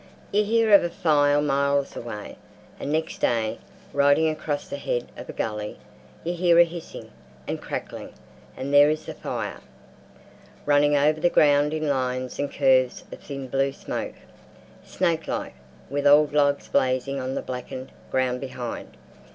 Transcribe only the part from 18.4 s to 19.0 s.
behind.